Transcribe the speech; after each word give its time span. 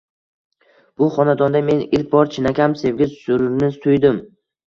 Bu 1.01 1.09
xonadonda 1.17 1.61
men 1.67 1.83
ilk 1.99 2.09
bor 2.15 2.33
chinakam 2.37 2.75
sevgi 2.81 3.09
sururini 3.13 3.69
tuydim 3.87 4.21